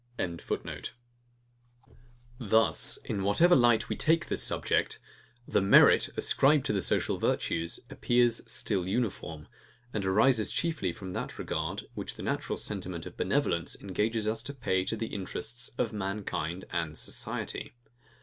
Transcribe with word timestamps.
]Thus, 2.39 2.97
in 3.05 3.21
whatever 3.21 3.55
light 3.55 3.87
we 3.87 3.95
take 3.95 4.25
this 4.25 4.41
subject, 4.41 4.97
the 5.47 5.61
merit, 5.61 6.09
ascribed 6.17 6.65
to 6.65 6.73
the 6.73 6.81
social 6.81 7.19
virtues, 7.19 7.81
appears 7.87 8.41
still 8.51 8.87
uniform, 8.87 9.47
and 9.93 10.03
arises 10.03 10.51
chiefly 10.51 10.91
from 10.91 11.13
that 11.13 11.37
regard, 11.37 11.83
which 11.93 12.15
the 12.15 12.23
natural 12.23 12.57
sentiment 12.57 13.05
of 13.05 13.15
benevolence 13.15 13.79
engages 13.79 14.27
us 14.27 14.41
to 14.41 14.55
pay 14.55 14.83
to 14.85 14.97
the 14.97 15.13
interests 15.13 15.69
of 15.77 15.93
mankind 15.93 16.65
and 16.71 16.97
society. 16.97 17.73